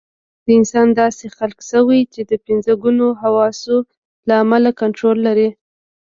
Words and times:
انسان 0.59 0.87
داسې 1.01 1.25
خلق 1.37 1.59
شوی 1.71 2.01
چې 2.13 2.21
د 2.29 2.31
پنځه 2.45 2.73
ګونو 2.83 3.05
حواسو 3.21 3.75
له 4.27 4.35
امله 4.43 4.69
کنټرول 4.81 5.17
لري. 5.27 5.49